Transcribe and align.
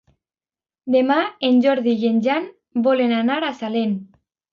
Demà 0.95 1.17
en 1.49 1.59
Jordi 1.65 1.93
i 2.05 2.09
en 2.13 2.17
Jan 2.29 2.47
volen 2.89 3.13
anar 3.19 3.37
a 3.43 3.53
Salem. 3.61 3.93